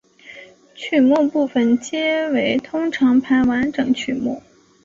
[0.73, 4.41] 曲目部分皆为通常盘完整曲目。